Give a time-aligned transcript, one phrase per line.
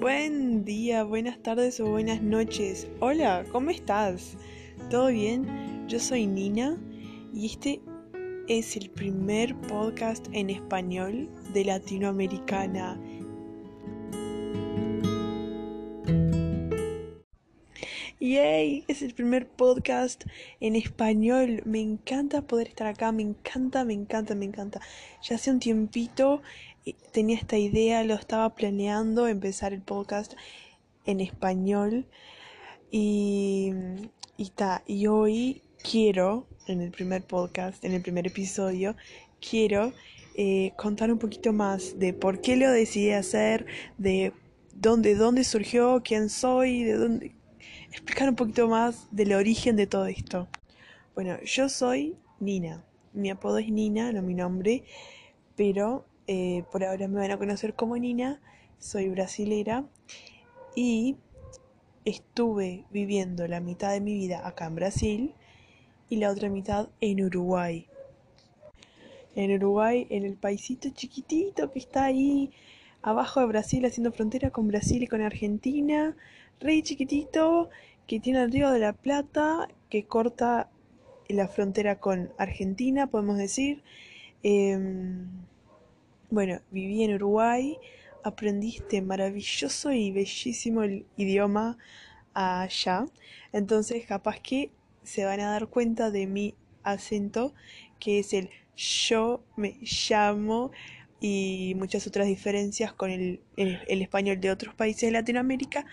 [0.00, 2.86] Buen día, buenas tardes o buenas noches.
[3.00, 4.36] Hola, ¿cómo estás?
[4.90, 5.88] ¿Todo bien?
[5.88, 6.78] Yo soy Nina
[7.34, 7.80] y este
[8.46, 12.96] es el primer podcast en español de Latinoamericana.
[18.20, 18.84] ¡Yay!
[18.86, 20.24] Es el primer podcast
[20.60, 21.62] en español.
[21.64, 23.10] Me encanta poder estar acá.
[23.10, 24.80] Me encanta, me encanta, me encanta.
[25.22, 26.42] Ya hace un tiempito
[27.12, 30.34] tenía esta idea, lo estaba planeando, empezar el podcast
[31.04, 32.06] en español.
[32.90, 33.72] Y,
[34.36, 34.52] y,
[34.86, 38.96] y hoy quiero, en el primer podcast, en el primer episodio,
[39.40, 39.92] quiero
[40.34, 43.66] eh, contar un poquito más de por qué lo decidí hacer,
[43.96, 44.32] de
[44.74, 47.32] dónde, dónde surgió, quién soy, de dónde,
[47.90, 50.48] explicar un poquito más del origen de todo esto.
[51.14, 52.84] Bueno, yo soy Nina.
[53.12, 54.84] Mi apodo es Nina, no mi nombre,
[55.56, 58.40] pero eh, por ahora me van a conocer como Nina.
[58.78, 59.86] Soy brasilera
[60.76, 61.16] y
[62.04, 65.34] estuve viviendo la mitad de mi vida acá en Brasil
[66.10, 67.86] y la otra mitad en Uruguay.
[69.36, 72.50] En Uruguay, en el paisito chiquitito que está ahí
[73.00, 76.14] abajo de Brasil, haciendo frontera con Brasil y con Argentina,
[76.60, 77.70] rey chiquitito,
[78.06, 80.70] que tiene el río de la Plata, que corta
[81.28, 83.82] la frontera con Argentina, podemos decir.
[84.42, 85.47] Em,
[86.30, 87.78] bueno, viví en Uruguay,
[88.24, 90.82] aprendí este maravilloso y bellísimo
[91.16, 91.78] idioma
[92.34, 93.06] allá.
[93.52, 94.70] Entonces, capaz que
[95.02, 97.54] se van a dar cuenta de mi acento,
[97.98, 100.70] que es el yo me llamo
[101.20, 105.84] y muchas otras diferencias con el, el español de otros países de Latinoamérica,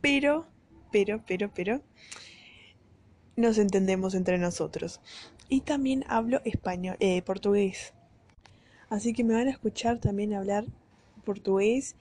[0.00, 0.46] pero
[0.94, 1.82] pero, pero, pero,
[3.34, 5.00] nos entendemos entre nosotros.
[5.48, 7.94] Y también hablo español, eh, portugués.
[8.88, 10.64] Así que me van a escuchar también hablar
[11.24, 11.96] portugués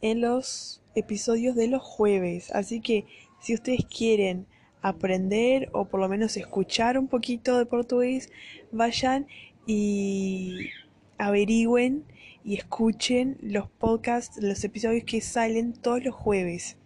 [0.00, 2.50] en los episodios de los jueves.
[2.52, 3.06] Así que
[3.40, 4.46] si ustedes quieren
[4.82, 8.30] aprender o por lo menos escuchar un poquito de portugués,
[8.72, 9.26] vayan
[9.66, 10.70] y
[11.16, 12.04] averigüen
[12.44, 16.76] y escuchen los podcasts, los episodios que salen todos los jueves.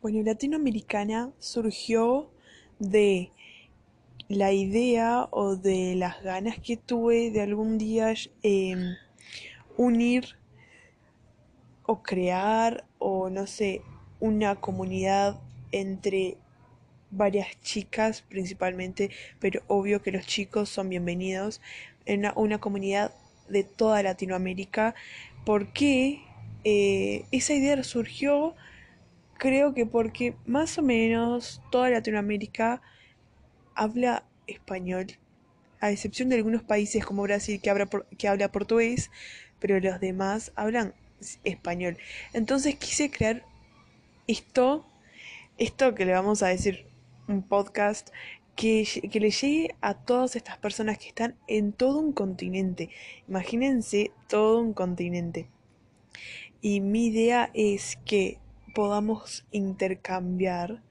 [0.00, 2.30] Bueno, Latinoamericana surgió
[2.78, 3.30] de
[4.28, 8.96] la idea o de las ganas que tuve de algún día em,
[9.76, 10.36] unir
[11.86, 13.82] o crear o no sé,
[14.20, 15.40] una comunidad
[15.72, 16.36] entre
[17.10, 21.60] varias chicas principalmente, pero obvio que los chicos son bienvenidos
[22.06, 23.12] en una, comunidad
[23.48, 24.94] de toda Latinoamérica,
[25.44, 26.22] porque
[26.64, 28.54] eh, esa idea surgió
[29.38, 32.80] Creo que porque más o menos toda Latinoamérica
[33.74, 35.06] habla español,
[35.80, 39.10] a excepción de algunos países como Brasil que habla, que habla portugués,
[39.58, 40.94] pero los demás hablan
[41.44, 41.98] español.
[42.32, 43.44] Entonces quise crear
[44.26, 44.86] esto,
[45.58, 46.86] esto que le vamos a decir
[47.28, 48.10] un podcast
[48.56, 52.90] que, que, le llegue a todas estas personas que están en todo un continente.
[53.28, 55.48] Imagínense todo un continente.
[56.60, 58.38] Y mi idea es que
[58.74, 60.82] podamos intercambiar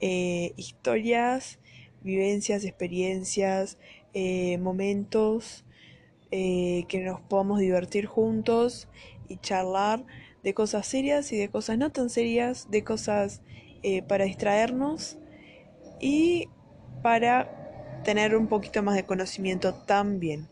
[0.00, 1.58] eh, historias,
[2.02, 3.78] vivencias, experiencias,
[4.14, 5.64] eh, momentos,
[6.30, 8.88] eh, que nos podamos divertir juntos
[9.28, 10.04] y charlar
[10.42, 13.42] de cosas serias y de cosas no tan serias, de cosas
[14.08, 15.16] para distraernos
[16.00, 16.48] y
[17.02, 20.48] para tener un poquito más de conocimiento también.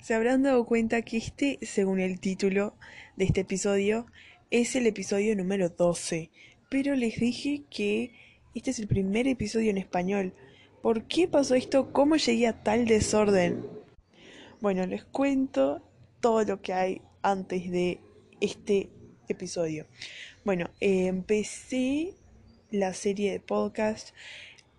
[0.00, 2.74] Se habrán dado cuenta que este, según el título
[3.16, 4.06] de este episodio,
[4.50, 6.30] es el episodio número 12,
[6.68, 8.12] pero les dije que
[8.54, 10.34] este es el primer episodio en español.
[10.82, 11.92] ¿Por qué pasó esto?
[11.92, 13.64] ¿Cómo llegué a tal desorden?
[14.60, 15.82] Bueno, les cuento
[16.20, 18.00] todo lo que hay antes de
[18.40, 18.90] este
[19.28, 19.86] episodio.
[20.44, 22.14] Bueno, empecé
[22.70, 24.14] la serie de podcast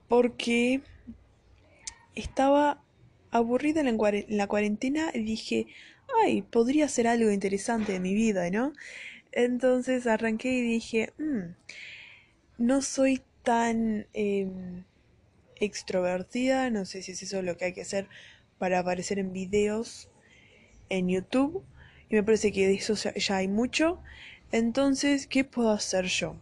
[0.08, 0.82] porque
[2.16, 2.84] estaba
[3.32, 3.98] aburrida en
[4.38, 5.68] la cuarentena y dije,
[6.24, 8.74] ay, podría ser algo interesante de mi vida, ¿no?
[9.32, 11.56] Entonces arranqué y dije, mm,
[12.60, 14.84] no soy tan em,
[15.60, 18.08] extrovertida, no sé si es eso lo que hay que hacer
[18.58, 20.10] para aparecer en videos
[20.90, 21.64] en YouTube.
[22.10, 24.02] Y me parece que de eso ya hay mucho.
[24.52, 26.36] Entonces, ¿qué puedo hacer yo?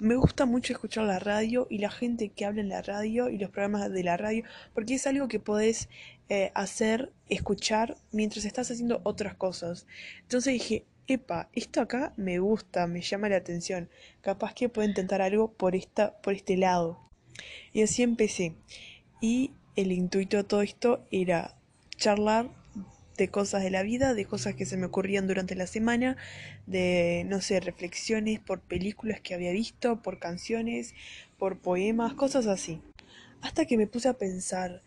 [0.00, 3.38] Me gusta mucho escuchar la radio y la gente que habla en la radio y
[3.38, 4.44] los programas de la radio,
[4.74, 5.88] porque es algo que podés
[6.30, 9.86] eh, hacer, escuchar mientras estás haciendo otras cosas.
[10.22, 13.88] Entonces dije, epa, esto acá me gusta, me llama la atención,
[14.20, 17.00] capaz que puedo intentar algo por, esta, por este lado.
[17.72, 18.54] Y así empecé.
[19.20, 21.56] Y el intuito de todo esto era
[21.96, 22.50] charlar
[23.16, 26.16] de cosas de la vida, de cosas que se me ocurrían durante la semana,
[26.66, 30.94] de, no sé, reflexiones por películas que había visto, por canciones,
[31.38, 32.80] por poemas, cosas así.
[33.40, 34.82] Hasta que me puse a pensar,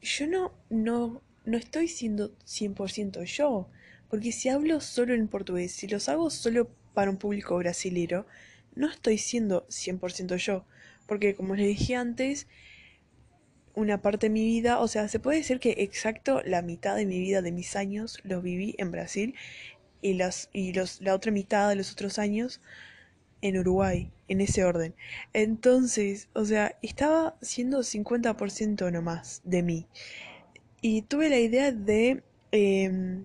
[0.00, 3.68] yo no, no, no estoy siendo 100% yo,
[4.08, 8.26] porque si hablo solo en portugués, si los hago solo para un público brasilero,
[8.74, 10.64] no estoy siendo 100% yo,
[11.06, 12.46] porque como les dije antes,
[13.74, 17.06] una parte de mi vida, o sea, se puede decir que exacto la mitad de
[17.06, 19.34] mi vida, de mis años, los viví en Brasil
[20.00, 22.60] y, las, y los, la otra mitad de los otros años
[23.42, 24.94] en Uruguay, en ese orden.
[25.32, 29.86] Entonces, o sea, estaba siendo 50% nomás de mí.
[30.80, 32.22] Y tuve la idea de...
[32.52, 33.24] Em,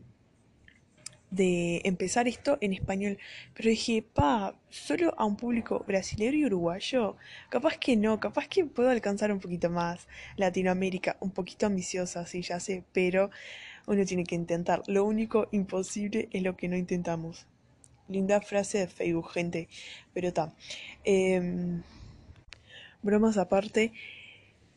[1.31, 3.18] de empezar esto en español.
[3.56, 7.16] Pero dije, pa, solo a un público brasileño y uruguayo.
[7.50, 12.42] Capaz que no, capaz que puedo alcanzar un poquito más Latinoamérica, un poquito ambiciosa, sí,
[12.42, 13.31] ya sé, pero
[13.88, 14.83] uno tiene que intentar.
[14.88, 17.48] Lo único imposible es lo que no intentamos.
[18.07, 19.69] Linda frase de Facebook, gente.
[20.13, 20.54] Pero está.
[21.04, 21.81] Em,
[23.01, 23.94] bromas aparte.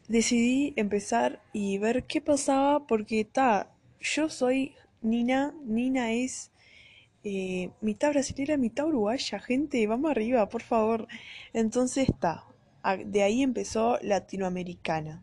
[0.06, 3.70] Decidí empezar y ver qué pasaba porque está.
[4.00, 4.74] Yo soy
[5.04, 6.50] Nina, Nina es
[7.24, 11.06] eh, mitad brasileña, mitad uruguaya, gente, vamos arriba, por favor.
[11.52, 12.44] Entonces está,
[13.04, 15.22] de ahí empezó latinoamericana.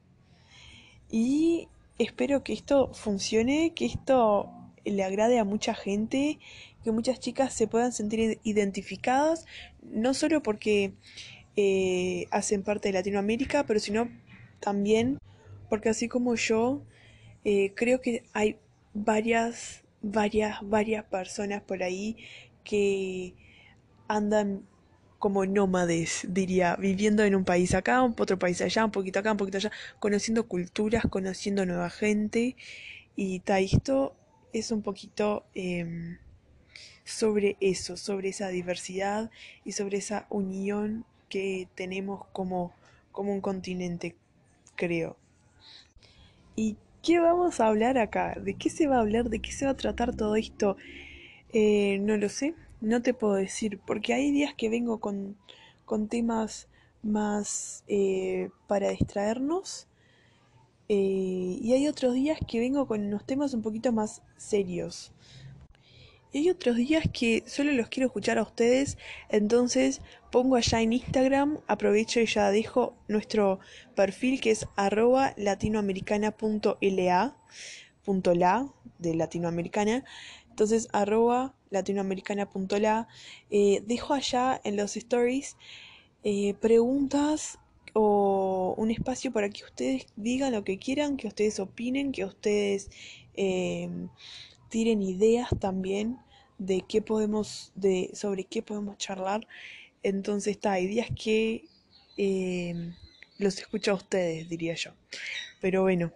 [1.09, 1.67] Y
[1.97, 4.51] espero que esto funcione, que esto
[4.85, 6.39] le agrade a mucha gente,
[6.83, 9.45] que muchas chicas se puedan sentir identificadas,
[9.81, 10.93] no solo porque
[11.55, 14.09] eh, hacen parte de Latinoamérica, pero sino
[14.59, 15.17] también
[15.69, 16.83] porque así como yo,
[17.45, 18.57] eh, creo que hay
[18.93, 22.17] varias, varias, varias personas por ahí
[22.63, 23.33] que
[24.07, 24.65] andan
[25.19, 29.37] como nómades, diría, viviendo en un país acá, otro país allá, un poquito acá, un
[29.37, 32.55] poquito allá, conociendo culturas, conociendo nueva gente.
[33.15, 34.15] Y ta, esto
[34.51, 36.17] es un poquito em,
[37.03, 39.29] sobre eso, sobre esa diversidad
[39.63, 42.73] y sobre esa unión que tenemos como,
[43.11, 44.15] como un continente,
[44.75, 45.17] creo.
[46.55, 48.35] Y ¿Qué vamos a hablar acá?
[48.39, 49.29] ¿De qué se va a hablar?
[49.29, 50.77] ¿De qué se va a tratar todo esto?
[51.53, 55.35] Eh, no lo sé, no te puedo decir, porque hay días que vengo con,
[55.85, 56.67] con temas
[57.03, 59.87] más eh, para distraernos
[60.89, 65.11] eh, y hay otros días que vengo con unos temas un poquito más serios.
[66.33, 68.97] Y hay otros días que solo los quiero escuchar a ustedes,
[69.29, 69.99] entonces
[70.31, 73.59] pongo allá en Instagram, aprovecho y ya dejo nuestro
[73.95, 77.35] perfil que es arroba latinoamericana.la,
[78.05, 80.05] punto la, de latinoamericana,
[80.49, 83.09] entonces arroba latinoamericana.la,
[83.49, 85.57] eh, dejo allá en los stories
[86.23, 87.59] eh, preguntas
[87.93, 92.89] o un espacio para que ustedes digan lo que quieran, que ustedes opinen, que ustedes...
[93.33, 93.89] Eh,
[94.71, 96.17] tiren ideas también
[96.57, 99.47] de qué podemos, de, sobre qué podemos charlar.
[100.01, 101.65] Entonces está, días que
[102.17, 102.93] eh,
[103.37, 104.91] los escucho a ustedes, diría yo.
[105.59, 106.11] Pero bueno,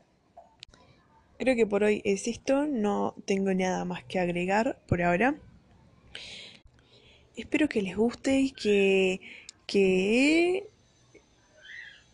[1.38, 5.36] creo que por hoy es esto, no tengo nada más que agregar por ahora.
[7.36, 9.20] Espero que les guste y que,
[9.68, 10.68] que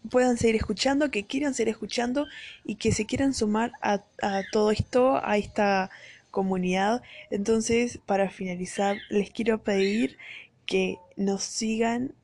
[0.09, 2.25] puedan seguir escuchando, que quieran seguir escuchando
[2.65, 5.91] y que se quieran sumar a, a todo esto, a esta
[6.31, 7.03] comunidad.
[7.29, 10.17] Entonces, para finalizar, les quiero pedir
[10.65, 12.15] que nos sigan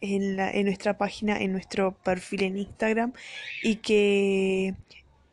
[0.00, 3.12] en, la, en nuestra página, en nuestro perfil en Instagram
[3.62, 4.74] y que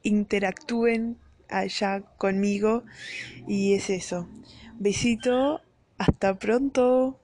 [0.03, 1.17] interactúen
[1.49, 2.83] allá conmigo.
[3.47, 4.27] Y es eso.
[4.77, 5.61] Besito,
[5.97, 7.19] hasta pronto.